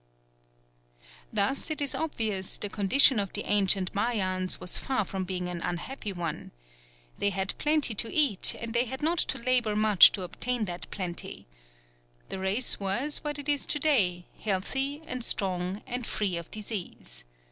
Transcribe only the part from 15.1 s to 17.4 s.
strong and free of disease.